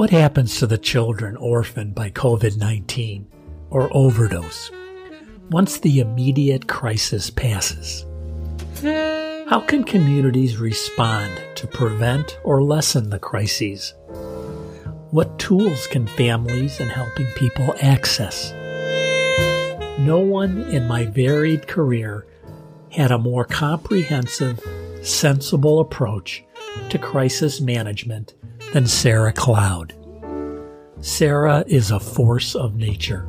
[0.00, 3.26] What happens to the children orphaned by COVID 19
[3.68, 4.70] or overdose
[5.50, 8.06] once the immediate crisis passes?
[8.82, 13.92] How can communities respond to prevent or lessen the crises?
[15.10, 18.52] What tools can families and helping people access?
[19.98, 22.26] No one in my varied career
[22.90, 24.66] had a more comprehensive,
[25.02, 26.42] sensible approach
[26.88, 28.32] to crisis management
[28.72, 29.94] than Sarah Cloud.
[31.02, 33.26] Sarah is a force of nature.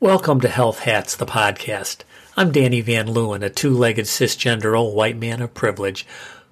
[0.00, 2.02] Welcome to Health Hats, the podcast.
[2.36, 6.06] I'm Danny Van Leeuwen, a two legged cisgender old white man of privilege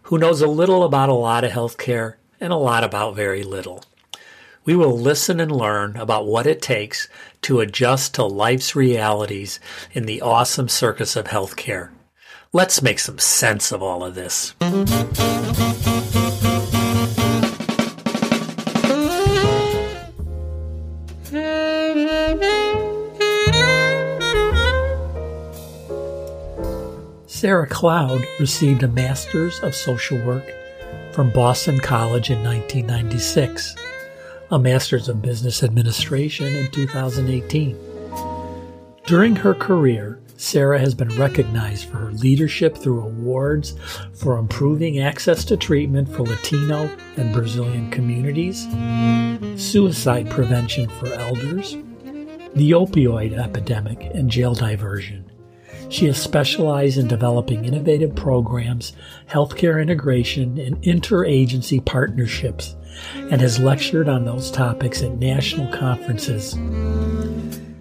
[0.07, 3.83] who knows a little about a lot of healthcare and a lot about very little.
[4.65, 7.09] We will listen and learn about what it takes
[7.43, 9.59] to adjust to life's realities
[9.93, 11.91] in the awesome circus of healthcare.
[12.53, 14.55] Let's make some sense of all of this.
[27.37, 30.51] Sarah Cloud received a Master's of Social Work
[31.13, 33.77] from Boston College in 1996,
[34.51, 37.79] a Master's of Business Administration in 2018.
[39.05, 43.75] During her career, Sarah has been recognized for her leadership through awards
[44.15, 48.67] for improving access to treatment for Latino and Brazilian communities,
[49.63, 51.73] suicide prevention for elders,
[52.55, 55.31] the opioid epidemic, and jail diversion.
[55.89, 58.93] She has specialized in developing innovative programs,
[59.31, 62.75] healthcare integration, and interagency partnerships,
[63.15, 66.59] and has lectured on those topics at national conferences.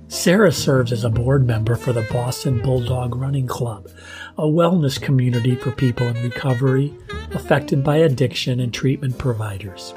[0.08, 3.90] Sarah serves as a board member for the Boston Bulldog Running Club,
[4.38, 6.94] a wellness community for people in recovery
[7.32, 9.94] affected by addiction and treatment providers.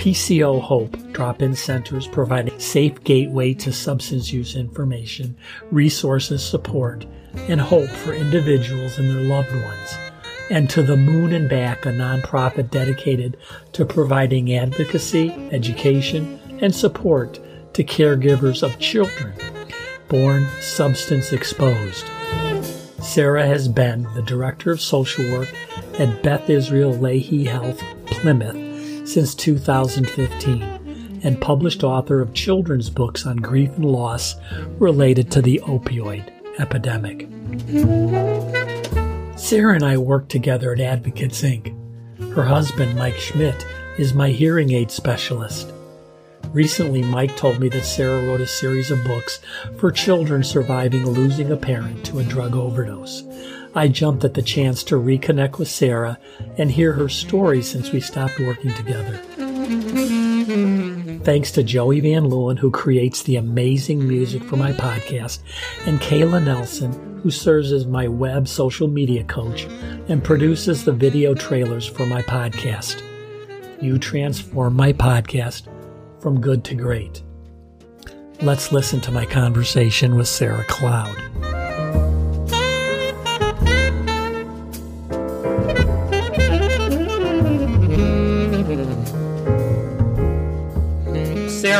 [0.00, 5.36] PCO Hope drop in centers provide a safe gateway to substance use information,
[5.70, 7.04] resources, support,
[7.50, 9.98] and hope for individuals and their loved ones.
[10.48, 13.36] And to the Moon and Back, a nonprofit dedicated
[13.72, 17.38] to providing advocacy, education, and support
[17.74, 19.34] to caregivers of children
[20.08, 22.06] born substance exposed.
[23.02, 25.54] Sarah has been the Director of Social Work
[25.98, 28.69] at Beth Israel Lahey Health, Plymouth
[29.12, 34.36] since 2015 and published author of children's books on grief and loss
[34.78, 37.28] related to the opioid epidemic.
[39.36, 41.76] Sarah and I work together at Advocates Inc.
[42.34, 43.66] Her husband, Mike Schmidt,
[43.98, 45.72] is my hearing aid specialist.
[46.52, 49.40] Recently, Mike told me that Sarah wrote a series of books
[49.78, 53.22] for children surviving losing a parent to a drug overdose.
[53.74, 56.18] I jumped at the chance to reconnect with Sarah
[56.58, 59.20] and hear her story since we stopped working together.
[61.22, 65.40] Thanks to Joey Van Leeuwen, who creates the amazing music for my podcast,
[65.86, 69.64] and Kayla Nelson, who serves as my web social media coach
[70.08, 73.02] and produces the video trailers for my podcast.
[73.80, 75.68] You transform my podcast
[76.20, 77.22] from good to great.
[78.42, 81.16] Let's listen to my conversation with Sarah Cloud.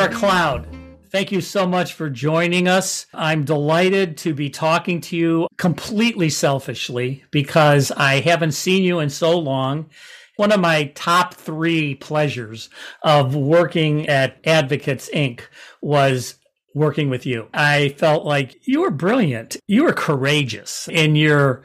[0.01, 0.67] Sarah Cloud,
[1.11, 3.05] thank you so much for joining us.
[3.13, 9.11] I'm delighted to be talking to you completely selfishly because I haven't seen you in
[9.11, 9.91] so long.
[10.37, 12.71] One of my top three pleasures
[13.03, 15.43] of working at Advocates Inc.
[15.83, 16.37] was
[16.75, 17.49] working with you.
[17.53, 19.59] I felt like you were brilliant.
[19.67, 21.63] You were courageous in your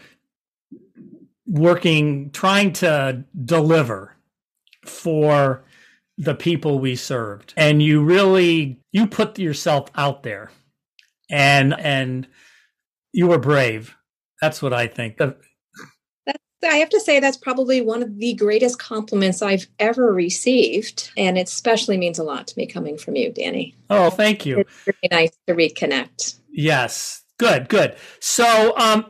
[1.48, 4.18] working, trying to deliver
[4.84, 5.64] for
[6.18, 7.54] the people we served.
[7.58, 10.52] And you really you put yourself out there.
[11.30, 12.28] And and
[13.12, 13.96] you were brave.
[14.42, 15.34] That's what i think that's,
[16.64, 21.12] i have to say that's probably one of the greatest compliments i've ever received.
[21.18, 23.76] And it especially means a lot to me coming from you danny.
[23.90, 24.60] Oh thank you.
[24.60, 26.40] It's really nice to reconnect.
[26.52, 27.24] Yes.
[27.40, 27.96] Good good.
[28.20, 29.06] So um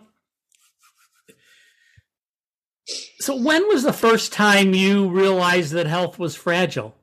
[3.19, 6.95] so when was the first time you realized that health was fragile?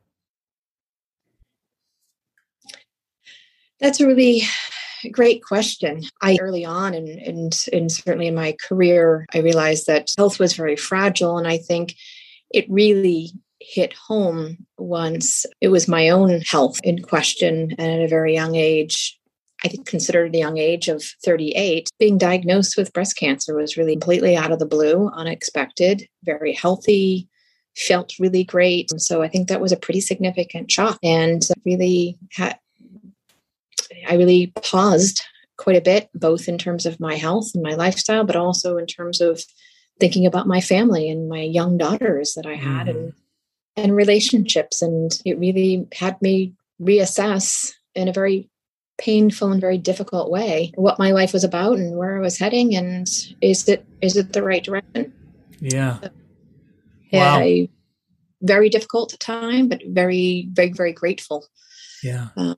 [3.80, 4.42] That's a really
[5.10, 6.04] great question.
[6.20, 10.54] I early on and, and and certainly in my career, I realized that health was
[10.54, 11.36] very fragile.
[11.38, 11.96] And I think
[12.50, 18.08] it really hit home once it was my own health in question and at a
[18.08, 19.18] very young age.
[19.64, 21.90] I think considered a young age of 38.
[21.98, 27.28] Being diagnosed with breast cancer was really completely out of the blue, unexpected, very healthy,
[27.76, 28.90] felt really great.
[29.00, 32.58] So I think that was a pretty significant shock and really had
[34.08, 35.22] I really paused
[35.56, 38.86] quite a bit, both in terms of my health and my lifestyle, but also in
[38.86, 39.42] terms of
[40.00, 42.90] thinking about my family and my young daughters that I had mm.
[42.90, 43.82] and mm-hmm.
[43.82, 44.82] and relationships.
[44.82, 48.48] And it really had me reassess in a very
[49.02, 52.76] painful and very difficult way what my life was about and where I was heading
[52.76, 53.08] and
[53.40, 55.12] is it is it the right direction?
[55.60, 55.98] Yeah.
[56.00, 56.10] So,
[57.10, 57.38] yeah.
[57.38, 57.66] Wow.
[58.40, 61.46] very difficult time, but very, very, very grateful.
[62.02, 62.28] Yeah.
[62.36, 62.54] Uh,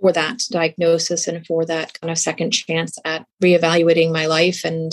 [0.00, 4.64] for that diagnosis and for that kind of second chance at reevaluating my life.
[4.64, 4.92] And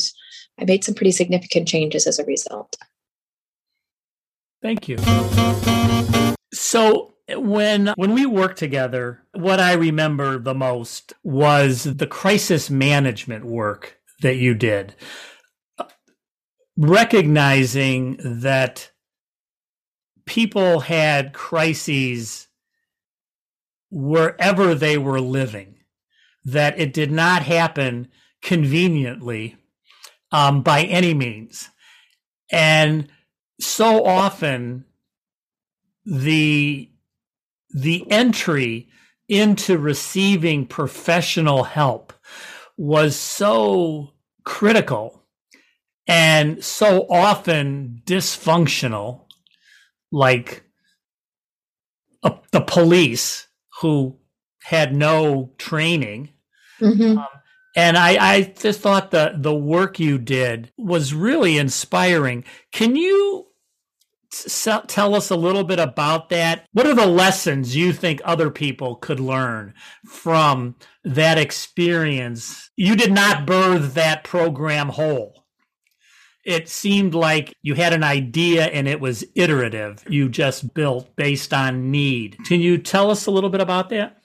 [0.60, 2.76] I made some pretty significant changes as a result.
[4.62, 4.98] Thank you.
[6.54, 13.46] So when when we worked together, what I remember the most was the crisis management
[13.46, 14.96] work that you did.
[16.78, 18.92] Recognizing that
[20.26, 22.48] people had crises
[23.90, 25.78] wherever they were living,
[26.44, 28.10] that it did not happen
[28.42, 29.56] conveniently
[30.32, 31.70] um, by any means.
[32.52, 33.08] And
[33.60, 34.86] so often
[36.06, 36.92] the
[37.76, 38.88] the entry
[39.28, 42.14] into receiving professional help
[42.78, 44.14] was so
[44.46, 45.22] critical
[46.08, 49.26] and so often dysfunctional
[50.10, 50.64] like
[52.24, 53.48] uh, the police
[53.82, 54.18] who
[54.64, 56.30] had no training.
[56.80, 57.18] Mm-hmm.
[57.18, 57.28] Um,
[57.76, 62.46] and I, I just thought the the work you did was really inspiring.
[62.72, 63.45] Can you
[64.88, 66.66] tell us a little bit about that?
[66.74, 69.74] What are the lessons you think other people could learn
[70.06, 72.70] from that experience?
[72.76, 75.46] You did not birth that program whole
[76.46, 80.04] it seemed like you had an idea and it was iterative.
[80.08, 82.38] You just built based on need.
[82.46, 84.18] Can you tell us a little bit about that?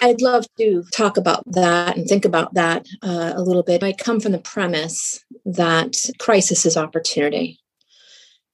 [0.00, 3.82] I'd love to talk about that and think about that uh, a little bit.
[3.82, 7.60] I come from the premise that crisis is opportunity.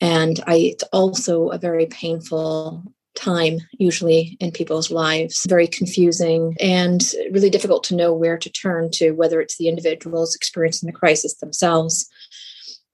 [0.01, 2.85] And I, it's also a very painful
[3.17, 7.03] time, usually in people's lives, very confusing and
[7.33, 11.35] really difficult to know where to turn to, whether it's the individuals experiencing the crisis
[11.37, 12.09] themselves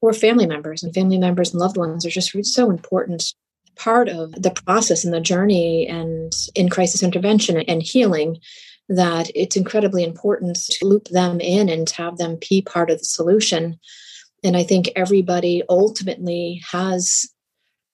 [0.00, 0.82] or family members.
[0.82, 3.34] And family members and loved ones are just so important
[3.76, 8.38] part of the process and the journey and in crisis intervention and healing
[8.88, 12.98] that it's incredibly important to loop them in and to have them be part of
[12.98, 13.78] the solution
[14.44, 17.28] and i think everybody ultimately has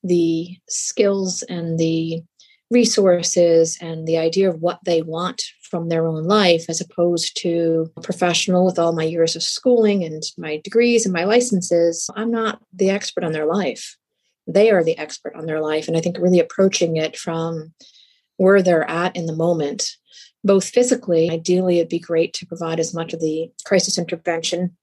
[0.03, 2.23] the skills and the
[2.71, 7.91] resources and the idea of what they want from their own life as opposed to
[7.97, 12.09] a professional with all my years of schooling and my degrees and my licenses.
[12.15, 13.97] I'm not the expert on their life.
[14.47, 15.89] They are the expert on their life.
[15.89, 17.73] And i think really approaching it from
[18.37, 19.97] where they're at in the moment
[20.43, 24.75] both physically ideally it'd be great to provide as much of the crisis intervention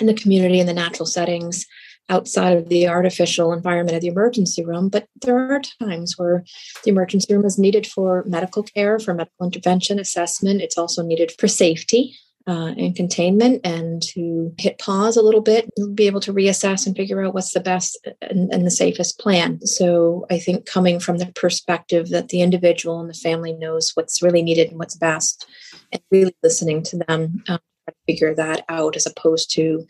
[0.00, 1.66] in the community in the natural settings
[2.10, 4.88] outside of the artificial environment of the emergency room.
[4.88, 6.44] But there are times where
[6.84, 10.62] the emergency room is needed for medical care, for medical intervention, assessment.
[10.62, 12.16] It's also needed for safety.
[12.46, 16.86] Uh, and containment, and to hit pause a little bit, and be able to reassess
[16.86, 19.60] and figure out what's the best and, and the safest plan.
[19.66, 24.22] So, I think coming from the perspective that the individual and the family knows what's
[24.22, 25.46] really needed and what's best,
[25.92, 27.58] and really listening to them um,
[28.06, 29.86] figure that out, as opposed to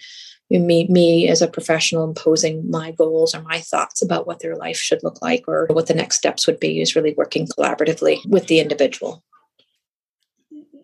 [0.51, 4.79] me, me as a professional imposing my goals or my thoughts about what their life
[4.79, 8.47] should look like or what the next steps would be is really working collaboratively with
[8.47, 9.23] the individual.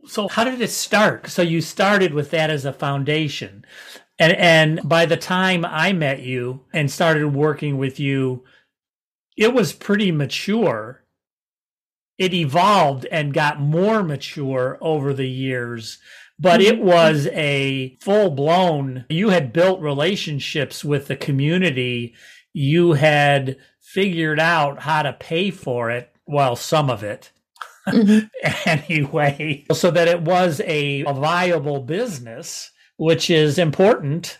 [0.06, 1.28] So how did it start?
[1.28, 3.64] So you started with that as a foundation.
[4.18, 8.44] And and by the time i met you and started working with you
[9.36, 11.04] it was pretty mature.
[12.18, 15.98] It evolved and got more mature over the years
[16.38, 16.86] but it mm-hmm.
[16.86, 22.14] was a full blown, you had built relationships with the community.
[22.52, 26.10] You had figured out how to pay for it.
[26.26, 27.30] Well, some of it.
[27.86, 28.26] Mm-hmm.
[28.90, 34.38] anyway, so that it was a, a viable business, which is important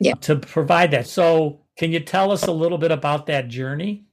[0.00, 0.14] yeah.
[0.14, 1.06] to provide that.
[1.06, 4.07] So, can you tell us a little bit about that journey?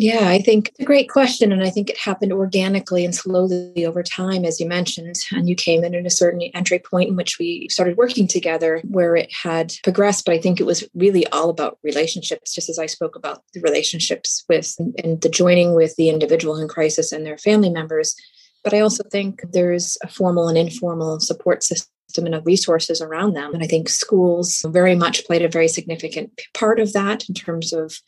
[0.00, 1.52] Yeah, I think it's a great question.
[1.52, 5.14] And I think it happened organically and slowly over time, as you mentioned.
[5.30, 8.80] And you came in at a certain entry point in which we started working together
[8.88, 10.24] where it had progressed.
[10.24, 13.60] But I think it was really all about relationships, just as I spoke about the
[13.60, 18.16] relationships with and the joining with the individual in crisis and their family members.
[18.64, 21.90] But I also think there's a formal and informal support system
[22.24, 23.52] and of resources around them.
[23.52, 27.74] And I think schools very much played a very significant part of that in terms
[27.74, 28.00] of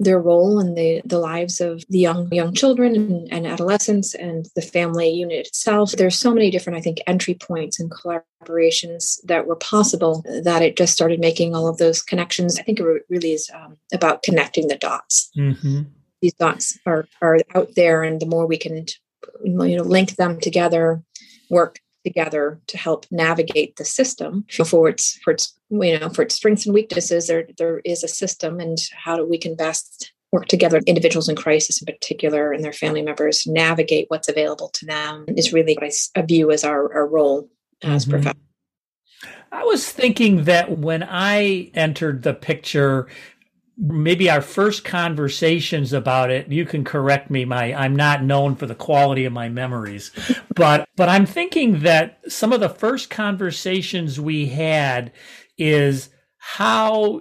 [0.00, 4.46] their role in the, the lives of the young young children and, and, adolescents and
[4.54, 5.92] the family unit itself.
[5.92, 10.76] There's so many different, I think, entry points and collaborations that were possible that it
[10.76, 12.58] just started making all of those connections.
[12.58, 15.30] I think it really is um, about connecting the dots.
[15.36, 15.82] Mm-hmm.
[16.22, 18.86] These dots are are out there, and the more we can,
[19.44, 21.02] you know, link them together,
[21.50, 26.34] work together to help navigate the system for its for its you know for its
[26.34, 30.46] strengths and weaknesses there there is a system and how do we can best work
[30.46, 35.24] together individuals in crisis in particular and their family members navigate what's available to them
[35.36, 37.48] is really what i view as our, our role
[37.82, 38.12] as mm-hmm.
[38.12, 38.44] professionals
[39.50, 43.08] I was thinking that when I entered the picture,
[43.80, 48.66] maybe our first conversations about it you can correct me my i'm not known for
[48.66, 50.10] the quality of my memories
[50.56, 55.12] but but i'm thinking that some of the first conversations we had
[55.56, 56.08] is
[56.38, 57.20] how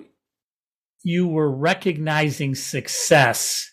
[1.04, 3.72] you were recognizing success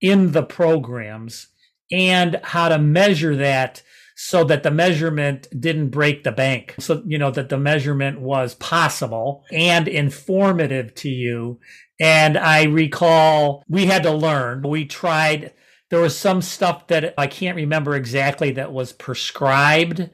[0.00, 1.48] in the programs
[1.90, 3.82] and how to measure that
[4.16, 6.74] so that the measurement didn't break the bank.
[6.78, 11.58] So, you know, that the measurement was possible and informative to you
[12.00, 14.62] and I recall we had to learn.
[14.62, 15.52] We tried,
[15.90, 20.08] there was some stuff that I can't remember exactly that was prescribed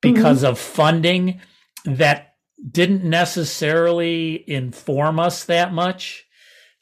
[0.00, 0.52] because mm-hmm.
[0.52, 1.40] of funding
[1.84, 2.36] that
[2.70, 6.24] didn't necessarily inform us that much.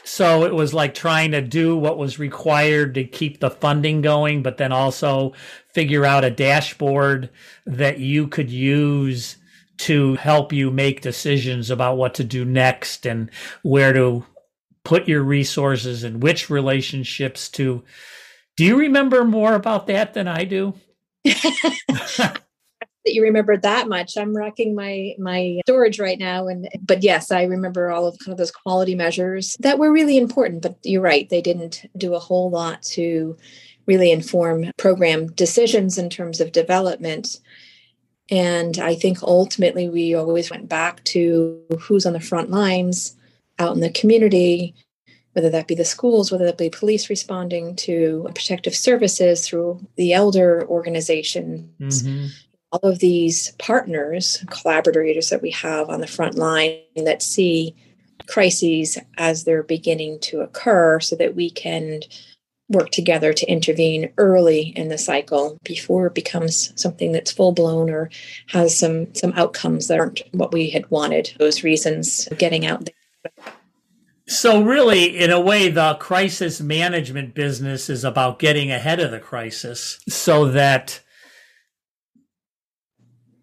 [0.05, 4.43] So it was like trying to do what was required to keep the funding going,
[4.43, 5.33] but then also
[5.73, 7.31] figure out a dashboard
[7.65, 9.37] that you could use
[9.79, 13.31] to help you make decisions about what to do next and
[13.63, 14.27] where to
[14.85, 17.83] put your resources and which relationships to.
[18.57, 20.75] Do you remember more about that than I do?
[21.25, 22.41] that
[23.05, 24.17] you remember that much.
[24.17, 28.33] I'm racking my my storage right now, and but yes, I remember all of kind
[28.33, 30.63] of those quality measures that were really important.
[30.63, 33.37] But you're right; they didn't do a whole lot to
[33.87, 37.41] really inform program decisions in terms of development.
[38.31, 43.17] And I think ultimately we always went back to who's on the front lines
[43.63, 44.75] out in the community,
[45.33, 50.13] whether that be the schools, whether that be police responding to protective services through the
[50.13, 52.03] elder organizations.
[52.03, 52.27] Mm-hmm.
[52.73, 57.75] All of these partners, collaborators that we have on the front line that see
[58.27, 62.01] crises as they're beginning to occur so that we can
[62.69, 67.91] work together to intervene early in the cycle before it becomes something that's full blown
[67.91, 68.09] or
[68.49, 72.95] has some some outcomes that aren't what we had wanted those reasons getting out there
[74.27, 79.21] so, really, in a way, the crisis management business is about getting ahead of the
[79.21, 81.01] crisis so that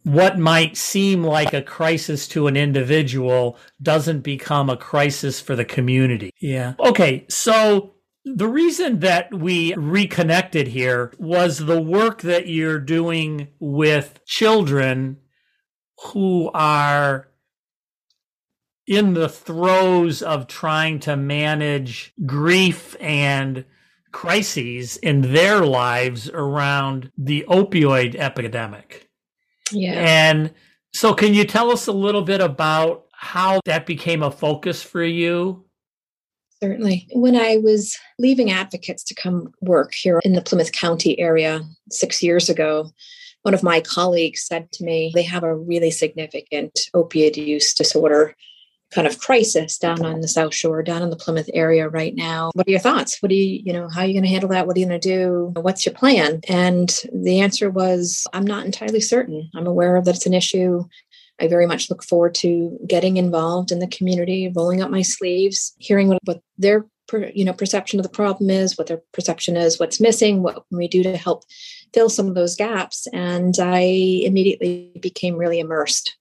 [0.04, 5.66] what might seem like a crisis to an individual doesn't become a crisis for the
[5.66, 6.32] community.
[6.40, 6.74] Yeah.
[6.80, 7.26] Okay.
[7.30, 7.94] So,
[8.26, 15.18] the reason that we reconnected here was the work that you're doing with children
[16.14, 17.29] who are
[18.90, 23.64] in the throes of trying to manage grief and
[24.12, 29.08] crises in their lives around the opioid epidemic.
[29.72, 29.94] Yeah.
[29.94, 30.52] And
[30.92, 35.04] so, can you tell us a little bit about how that became a focus for
[35.04, 35.66] you?
[36.62, 37.08] Certainly.
[37.14, 42.24] When I was leaving advocates to come work here in the Plymouth County area six
[42.24, 42.90] years ago,
[43.44, 48.36] one of my colleagues said to me, they have a really significant opioid use disorder
[48.92, 52.52] kind of crisis down on the South Shore, down in the Plymouth area right now.
[52.54, 53.22] What are your thoughts?
[53.22, 54.66] What do you, you know, how are you going to handle that?
[54.66, 55.54] What are you going to do?
[55.62, 56.42] What's your plan?
[56.48, 59.50] And the answer was, I'm not entirely certain.
[59.56, 60.86] I'm aware that it's an issue.
[61.40, 65.74] I very much look forward to getting involved in the community, rolling up my sleeves,
[65.78, 66.86] hearing what, what their
[67.34, 70.78] you know perception of the problem is, what their perception is, what's missing, what can
[70.78, 71.44] we do to help
[71.94, 73.08] fill some of those gaps.
[73.14, 76.18] And I immediately became really immersed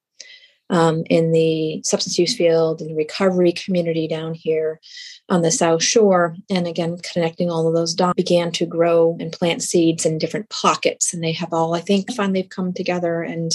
[0.70, 4.80] um, in the substance use field and the recovery community down here
[5.28, 6.36] on the South Shore.
[6.50, 10.50] And again, connecting all of those dots began to grow and plant seeds in different
[10.50, 11.12] pockets.
[11.12, 13.52] And they have all, I think, finally come together and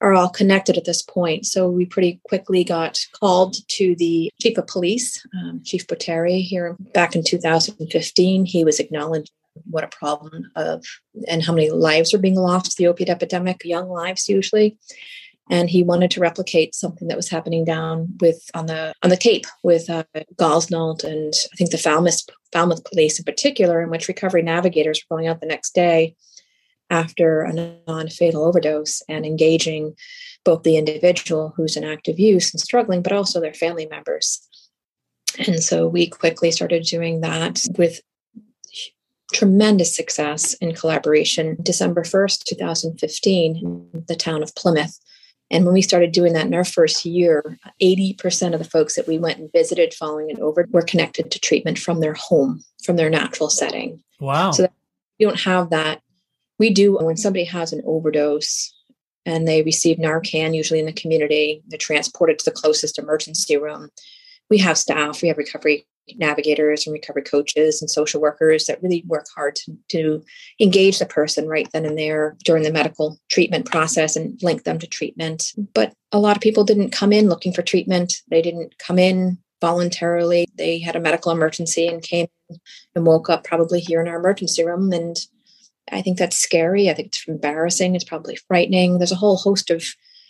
[0.00, 1.46] are all connected at this point.
[1.46, 6.76] So we pretty quickly got called to the chief of police, um, Chief Botieri, here
[6.94, 8.46] back in 2015.
[8.46, 9.28] He was acknowledging
[9.68, 10.84] what a problem of
[11.28, 14.78] and how many lives are being lost to the opiate epidemic, young lives usually.
[15.50, 19.16] And he wanted to replicate something that was happening down with on the on the
[19.16, 20.04] Cape with uh,
[20.36, 25.16] Gosnold and I think the Falmouth Falmouth police in particular, in which recovery navigators were
[25.16, 26.14] going out the next day
[26.90, 27.52] after a
[27.86, 29.94] non-fatal overdose and engaging
[30.44, 34.46] both the individual who's in active use and struggling, but also their family members.
[35.38, 38.00] And so we quickly started doing that with
[39.32, 41.56] tremendous success in collaboration.
[41.62, 43.56] December 1st, 2015,
[43.92, 44.98] in the town of Plymouth.
[45.50, 49.08] And when we started doing that in our first year, 80% of the folks that
[49.08, 52.96] we went and visited following an over were connected to treatment from their home, from
[52.96, 54.02] their natural setting.
[54.20, 54.52] Wow.
[54.52, 54.68] So
[55.18, 56.02] you don't have that
[56.60, 58.72] we do when somebody has an overdose
[59.24, 63.88] and they receive Narcan, usually in the community, they're transported to the closest emergency room.
[64.50, 69.04] We have staff, we have recovery navigators and recovery coaches and social workers that really
[69.06, 70.22] work hard to, to
[70.60, 74.78] engage the person right then and there during the medical treatment process and link them
[74.78, 75.52] to treatment.
[75.74, 78.14] But a lot of people didn't come in looking for treatment.
[78.28, 80.46] They didn't come in voluntarily.
[80.56, 82.26] They had a medical emergency and came
[82.94, 85.16] and woke up probably here in our emergency room and
[85.92, 86.88] I think that's scary.
[86.88, 87.94] I think it's embarrassing.
[87.94, 88.98] It's probably frightening.
[88.98, 89.84] There's a whole host of,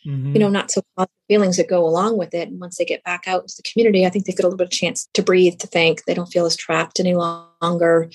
[0.06, 0.32] mm-hmm.
[0.32, 2.48] you know, not so positive feelings that go along with it.
[2.48, 4.58] And once they get back out into the community, I think they get a little
[4.58, 6.04] bit of chance to breathe, to think.
[6.04, 8.10] They don't feel as trapped any longer.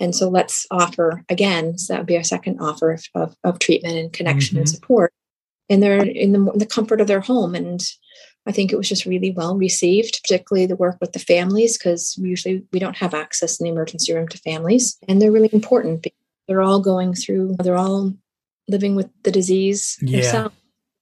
[0.00, 1.78] And so let's offer again.
[1.78, 4.60] So that would be our second offer of, of, of treatment and connection mm-hmm.
[4.60, 5.12] and support.
[5.68, 7.54] And they're in the, in the comfort of their home.
[7.54, 7.82] And
[8.46, 12.16] I think it was just really well received, particularly the work with the families, because
[12.18, 14.96] usually we don't have access in the emergency room to families.
[15.06, 16.16] And they're really important because
[16.46, 18.14] they're all going through, they're all
[18.68, 20.20] living with the disease yeah.
[20.20, 20.54] themselves.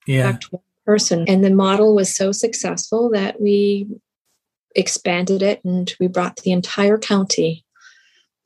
[0.06, 0.36] Yeah.
[0.84, 1.25] Person.
[1.26, 3.88] And the model was so successful that we
[4.76, 7.64] expanded it and we brought the entire county,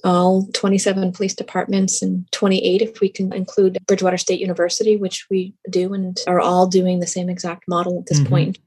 [0.04, 5.52] all 27 police departments and 28 if we can include Bridgewater State University, which we
[5.68, 8.28] do and are all doing the same exact model at this mm-hmm.
[8.28, 8.58] point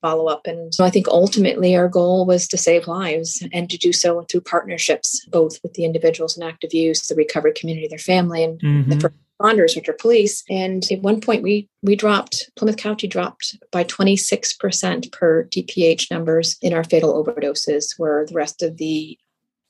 [0.00, 0.46] follow up.
[0.46, 4.22] And so I think ultimately our goal was to save lives and to do so
[4.30, 8.60] through partnerships, both with the individuals in active use, the recovery community, their family, and
[8.60, 8.90] mm-hmm.
[8.90, 10.42] the first responders, which are police.
[10.48, 16.56] And at one point we we dropped, Plymouth County dropped by 26% per DPH numbers
[16.60, 19.18] in our fatal overdoses, where the rest of the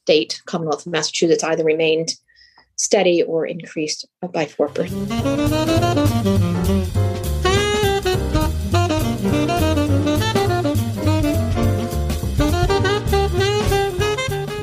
[0.05, 2.15] state, Commonwealth of Massachusetts, either remained
[2.77, 5.09] steady or increased by 4%.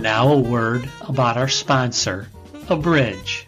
[0.02, 2.28] Now, a word about our sponsor,
[2.70, 3.45] Abridge.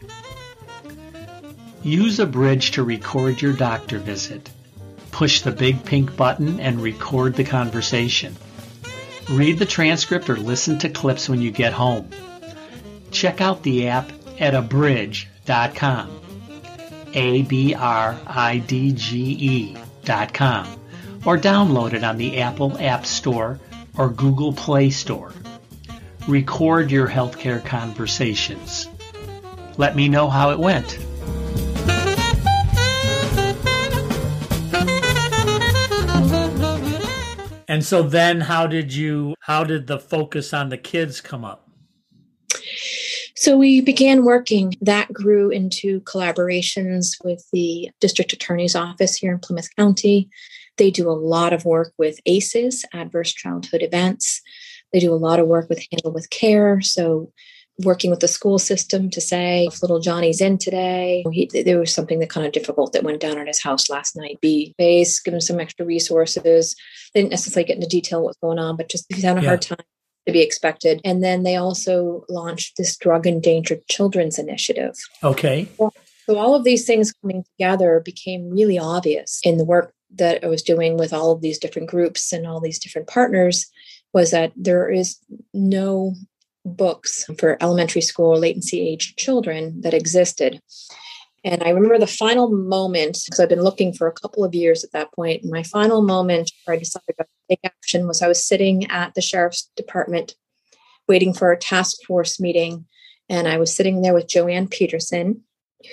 [1.88, 4.50] Use Abridge to record your doctor visit.
[5.12, 8.36] Push the big pink button and record the conversation.
[9.30, 12.10] Read the transcript or listen to clips when you get home.
[13.12, 16.10] Check out the app at abridge.com.
[17.14, 20.68] A B R I D G E.com.
[21.26, 23.62] Or download it on the Apple App Store
[23.98, 25.32] or Google Play Store.
[26.28, 28.90] Record your healthcare conversations.
[29.78, 31.00] Let me know how it went.
[37.68, 41.70] And so then how did you how did the focus on the kids come up?
[43.36, 44.74] So we began working.
[44.82, 50.30] That grew into collaborations with the district attorney's office here in Plymouth County.
[50.78, 54.42] They do a lot of work with ACEs, adverse childhood events.
[54.92, 56.82] They do a lot of work with Handle with Care.
[56.82, 57.32] So
[57.84, 61.94] working with the school system to say if little Johnny's in today, he, there was
[61.94, 64.40] something that kind of difficult that went down at his house last night.
[64.42, 66.76] Be base, give him some extra resources.
[67.14, 69.50] They didn't necessarily get into detail what's going on, but just he's having a yeah.
[69.50, 69.78] hard time
[70.26, 71.02] to be expected.
[71.06, 74.96] And then they also launched this drug endangered children's initiative.
[75.24, 75.68] Okay.
[75.78, 80.48] So all of these things coming together became really obvious in the work that I
[80.48, 83.70] was doing with all of these different groups and all these different partners
[84.14, 85.18] was that there is
[85.54, 86.14] no
[86.76, 90.62] books for elementary school latency age children that existed.
[91.44, 94.84] And I remember the final moment, because I've been looking for a couple of years
[94.84, 95.46] at that point.
[95.46, 99.22] My final moment where I decided to take action was I was sitting at the
[99.22, 100.36] sheriff's department
[101.08, 102.86] waiting for a task force meeting.
[103.30, 105.44] And I was sitting there with Joanne Peterson.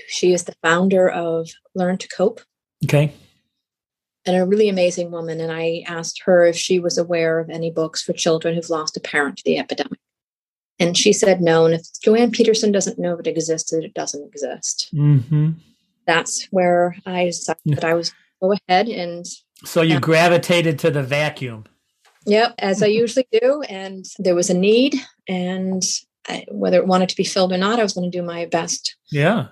[0.08, 2.40] She is the founder of Learn to Cope.
[2.84, 3.12] Okay
[4.26, 5.40] and a really amazing woman.
[5.40, 8.96] And I asked her if she was aware of any books for children who've lost
[8.96, 9.98] a parent to the epidemic.
[10.78, 11.66] And she said no.
[11.66, 14.90] And if Joanne Peterson doesn't know it existed, it doesn't exist.
[14.92, 15.52] Mm-hmm.
[16.06, 19.24] That's where I decided that I was go ahead and.
[19.64, 21.64] So you gravitated to the vacuum.
[22.26, 23.62] Yep, as I usually do.
[23.68, 24.96] And there was a need,
[25.28, 25.82] and
[26.28, 28.46] I, whether it wanted to be filled or not, I was going to do my
[28.46, 28.96] best.
[29.10, 29.48] Yeah.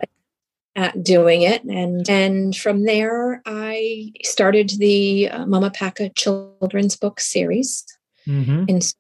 [0.75, 7.21] At doing it, and and from there, I started the uh, Mama Paca children's book
[7.21, 7.85] series,
[8.27, 8.65] mm-hmm.
[8.71, 8.95] and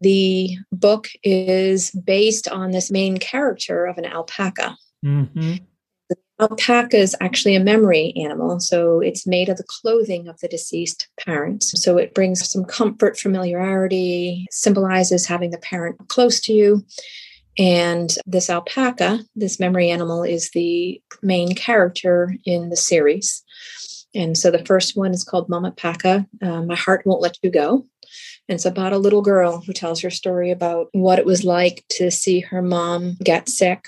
[0.00, 4.76] the book is based on this main character of an alpaca.
[5.04, 5.56] Mm-hmm.
[6.40, 11.08] Alpaca is actually a memory animal, so it's made of the clothing of the deceased
[11.18, 11.64] parent.
[11.64, 16.86] So it brings some comfort, familiarity, symbolizes having the parent close to you.
[17.58, 23.42] And this alpaca, this memory animal, is the main character in the series.
[24.14, 27.50] And so the first one is called Mama Paca, uh, My Heart Won't Let You
[27.50, 27.84] Go.
[28.48, 31.84] And it's about a little girl who tells her story about what it was like
[31.90, 33.86] to see her mom get sick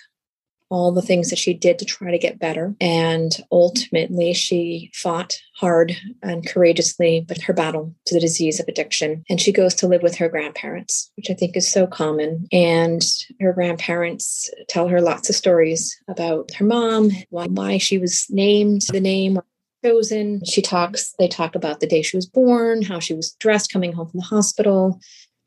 [0.70, 2.74] all the things that she did to try to get better.
[2.80, 9.24] And ultimately, she fought hard and courageously with her battle to the disease of addiction.
[9.28, 12.46] And she goes to live with her grandparents, which I think is so common.
[12.52, 13.04] And
[13.40, 18.82] her grandparents tell her lots of stories about her mom, why, why she was named
[18.92, 19.40] the name
[19.84, 20.44] chosen.
[20.44, 23.92] She talks, they talk about the day she was born, how she was dressed coming
[23.92, 25.00] home from the hospital,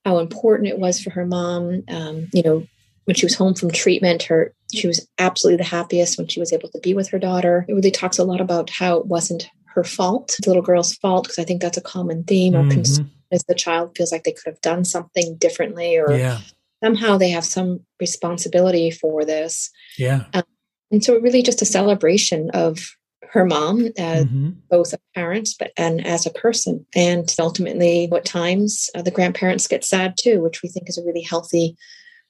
[0.06, 2.66] how important it was for her mom, um, you know,
[3.06, 6.54] when she was home from treatment, her she was absolutely the happiest when she was
[6.54, 7.66] able to be with her daughter.
[7.68, 11.26] It really talks a lot about how it wasn't her fault, the little girl's fault,
[11.26, 12.72] because I think that's a common theme or mm-hmm.
[12.72, 16.40] concern as the child feels like they could have done something differently or yeah.
[16.84, 19.72] somehow they have some responsibility for this.
[19.98, 20.26] Yeah.
[20.34, 20.44] Um,
[20.92, 22.96] and so really just a celebration of
[23.34, 24.52] her mom as mm-hmm.
[24.70, 29.68] both a parent but and as a person and ultimately what times uh, the grandparents
[29.68, 31.76] get sad too which we think is a really healthy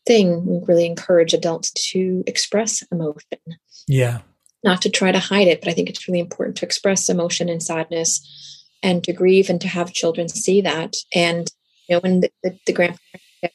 [0.06, 0.46] thing.
[0.46, 3.40] We really encourage adults to express emotion.
[3.88, 4.20] Yeah.
[4.64, 7.50] Not to try to hide it, but I think it's really important to express emotion
[7.50, 10.96] and sadness and to grieve and to have children see that.
[11.14, 11.50] And,
[11.88, 13.54] you know, when the, the, the grandparents get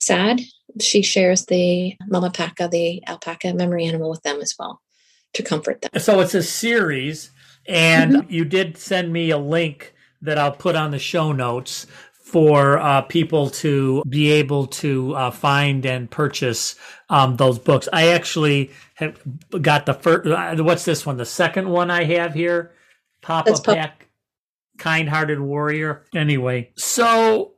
[0.00, 0.40] sad,
[0.80, 4.80] she shares the mama paca, the alpaca memory animal with them as well
[5.34, 6.00] to comfort them.
[6.00, 7.30] So it's a series,
[7.66, 8.32] and mm-hmm.
[8.32, 13.02] you did send me a link that I'll put on the show notes for uh,
[13.02, 16.76] people to be able to uh, find and purchase
[17.08, 17.88] um, those books.
[17.92, 19.20] I actually have
[19.60, 20.28] got the first.
[20.28, 21.16] Uh, what's this one?
[21.16, 22.72] The second one I have here,
[23.20, 23.92] Papa Paca,
[24.78, 26.04] Kind-Hearted Warrior.
[26.14, 27.54] Anyway, so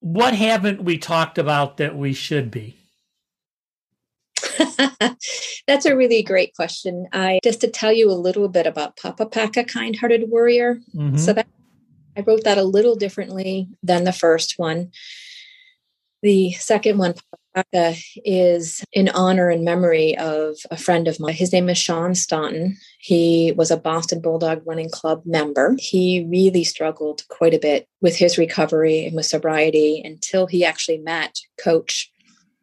[0.00, 2.77] what haven't we talked about that we should be?
[5.66, 7.06] That's a really great question.
[7.12, 10.80] I just to tell you a little bit about Papa Paca, Kind-Hearted Warrior.
[10.94, 11.16] Mm-hmm.
[11.16, 11.46] So that
[12.16, 14.90] I wrote that a little differently than the first one.
[16.22, 17.14] The second one,
[17.54, 17.94] Papa
[18.24, 21.34] is in honor and memory of a friend of mine.
[21.34, 22.76] His name is Sean Staunton.
[22.98, 25.76] He was a Boston Bulldog Running Club member.
[25.78, 30.98] He really struggled quite a bit with his recovery and with sobriety until he actually
[30.98, 32.12] met coach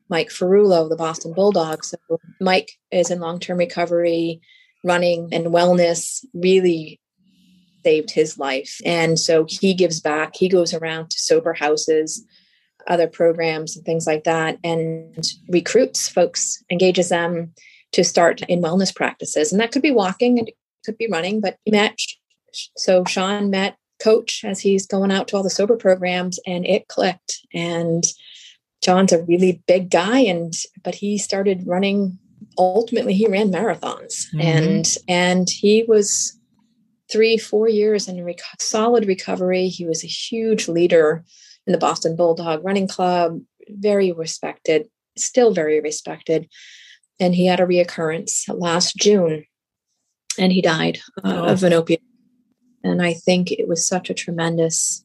[0.09, 1.89] Mike Ferrulo, the Boston Bulldogs.
[1.89, 4.41] So Mike is in long-term recovery,
[4.83, 6.99] running and wellness, really
[7.83, 8.79] saved his life.
[8.85, 10.35] And so he gives back.
[10.35, 12.25] He goes around to sober houses,
[12.87, 17.53] other programs, and things like that, and recruits folks, engages them
[17.91, 19.51] to start in wellness practices.
[19.51, 21.97] And that could be walking and it could be running, but he met.
[22.75, 26.87] So Sean met coach as he's going out to all the sober programs and it
[26.87, 27.39] clicked.
[27.53, 28.03] And
[28.85, 32.19] John's a really big guy and but he started running
[32.57, 34.41] ultimately he ran marathons mm-hmm.
[34.41, 36.39] and and he was
[37.11, 39.67] three, four years in rec- solid recovery.
[39.67, 41.23] He was a huge leader
[41.67, 46.47] in the Boston Bulldog Running Club, very respected, still very respected.
[47.19, 49.45] And he had a reoccurrence last June
[50.37, 51.45] and he died uh, oh.
[51.45, 52.01] of an opiate.
[52.83, 55.04] And I think it was such a tremendous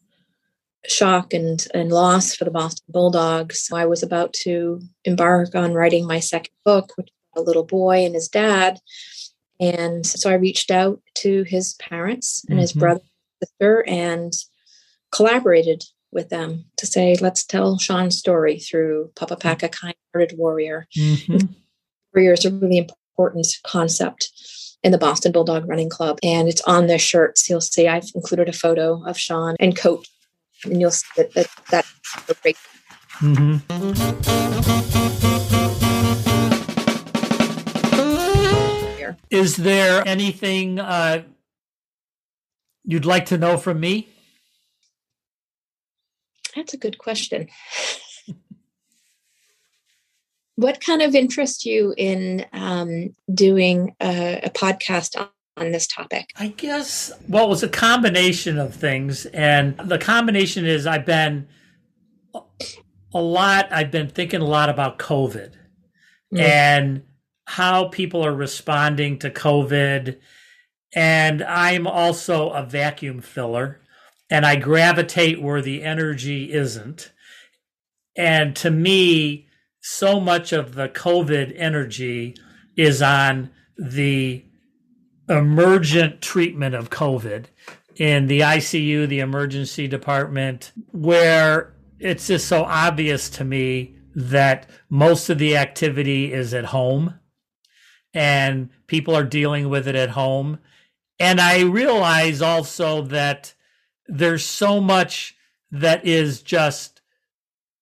[0.89, 3.69] shock and, and loss for the Boston Bulldogs.
[3.73, 8.15] I was about to embark on writing my second book, which a little boy and
[8.15, 8.79] his dad.
[9.59, 12.61] And so I reached out to his parents and mm-hmm.
[12.61, 14.33] his brother and sister and
[15.13, 20.89] collaborated with them to say, let's tell Sean's story through Papa Paca Kind Hearted Warrior.
[20.99, 21.47] Mm-hmm.
[22.15, 24.31] Warrior is a really important concept
[24.83, 26.19] in the Boston Bulldog Running Club.
[26.23, 27.49] And it's on their shirts.
[27.49, 30.09] You'll see I've included a photo of Sean and Coach.
[30.65, 32.57] And you'll see that, that that's great.
[33.21, 33.61] Mm-hmm.
[39.31, 41.23] Is there anything uh,
[42.85, 44.09] you'd like to know from me?
[46.57, 47.49] That's a good question.
[50.57, 55.17] what kind of interests you in um, doing a, a, podcast
[55.61, 56.33] on this topic?
[56.37, 59.27] I guess, well, it was a combination of things.
[59.27, 61.49] And the combination is I've been
[63.13, 65.53] a lot, I've been thinking a lot about COVID
[66.33, 66.41] mm.
[66.41, 67.03] and
[67.45, 70.19] how people are responding to COVID.
[70.95, 73.81] And I'm also a vacuum filler
[74.31, 77.13] and I gravitate where the energy isn't.
[78.17, 79.49] And to me,
[79.81, 82.37] so much of the COVID energy
[82.77, 84.45] is on the
[85.31, 87.47] emergent treatment of COVID
[87.97, 95.31] in the ICU, the emergency department, where it's just so obvious to me that most
[95.31, 97.15] of the activity is at home
[98.13, 100.59] and people are dealing with it at home.
[101.19, 103.55] And I realize also that
[104.09, 105.37] there's so much
[105.71, 107.01] that is just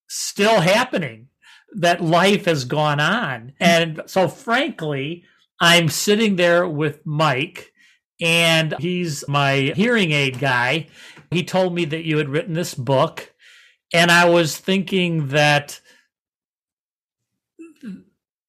[0.09, 1.29] still happening
[1.73, 3.53] that life has gone on.
[3.61, 5.25] And so, frankly,
[5.61, 7.73] I'm sitting there with Mike,
[8.21, 10.87] and he's my hearing aid guy.
[11.31, 13.33] He told me that you had written this book,
[13.93, 15.81] and I was thinking that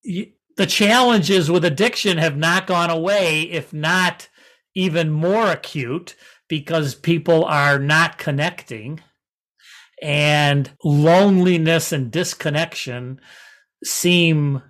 [0.04, 4.28] the challenges with addiction have not gone away, if not
[4.76, 6.16] even more acute,
[6.48, 9.02] because people are not connecting
[10.02, 13.20] and loneliness and disconnection
[13.84, 14.62] seem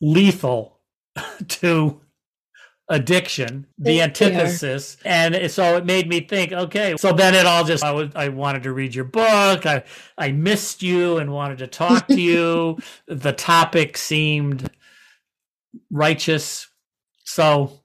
[0.00, 0.80] lethal
[1.48, 2.00] to
[2.88, 4.96] addiction the antithesis.
[5.04, 8.28] And so it made me think okay so then it all just I, was, I
[8.28, 9.66] wanted to read your book.
[9.66, 9.82] I
[10.16, 12.78] i missed you and wanted to talk to you.
[13.08, 14.70] The topic seemed
[15.90, 16.68] righteous.
[17.24, 17.80] So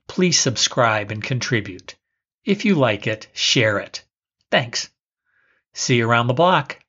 [0.08, 1.96] Please subscribe and contribute.
[2.44, 4.04] If you like it, share it.
[4.50, 4.90] Thanks.
[5.76, 6.80] See you around the block.